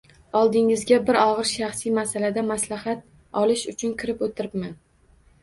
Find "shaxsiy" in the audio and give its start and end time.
1.49-1.93